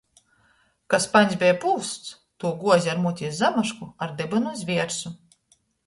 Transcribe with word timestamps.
Ka 0.93 0.99
spaņs 1.03 1.35
beja 1.43 1.59
pūsts, 1.67 2.15
tū 2.45 2.55
guoze 2.65 2.93
ar 2.95 2.99
muti 3.05 3.31
iz 3.31 3.45
zamašku, 3.45 3.93
ar 4.07 4.19
dybynu 4.23 4.59
iz 4.59 4.69
viersu. 4.73 5.19